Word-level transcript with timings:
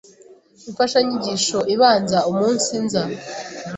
Imfashanyigisho 0.69 1.59
ibanza 1.73 2.19
umunsiza 2.31 3.01